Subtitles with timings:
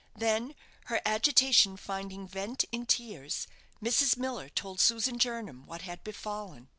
[0.15, 3.45] Then, her agitation finding vent in tears,
[3.83, 4.17] Mrs.
[4.17, 6.69] Miller told Susan Jernam what had befallen.